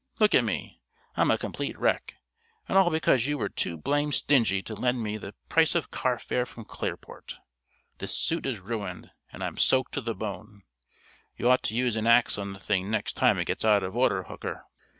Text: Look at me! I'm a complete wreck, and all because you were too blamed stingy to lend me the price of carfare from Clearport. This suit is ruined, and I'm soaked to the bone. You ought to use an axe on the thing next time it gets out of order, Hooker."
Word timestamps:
Look 0.17 0.33
at 0.33 0.43
me! 0.43 0.81
I'm 1.15 1.29
a 1.29 1.37
complete 1.37 1.77
wreck, 1.77 2.15
and 2.67 2.75
all 2.75 2.89
because 2.89 3.27
you 3.27 3.37
were 3.37 3.49
too 3.49 3.77
blamed 3.77 4.15
stingy 4.15 4.63
to 4.63 4.73
lend 4.73 5.03
me 5.03 5.17
the 5.17 5.35
price 5.47 5.75
of 5.75 5.91
carfare 5.91 6.47
from 6.47 6.65
Clearport. 6.65 7.35
This 7.99 8.17
suit 8.17 8.47
is 8.47 8.61
ruined, 8.61 9.11
and 9.31 9.43
I'm 9.43 9.57
soaked 9.59 9.91
to 9.93 10.01
the 10.01 10.15
bone. 10.15 10.63
You 11.37 11.51
ought 11.51 11.61
to 11.65 11.75
use 11.75 11.95
an 11.95 12.07
axe 12.07 12.39
on 12.39 12.53
the 12.53 12.59
thing 12.59 12.89
next 12.89 13.13
time 13.13 13.37
it 13.37 13.45
gets 13.45 13.63
out 13.63 13.83
of 13.83 13.95
order, 13.95 14.23
Hooker." 14.23 14.63